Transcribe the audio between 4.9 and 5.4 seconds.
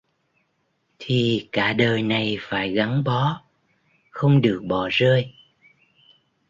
rơi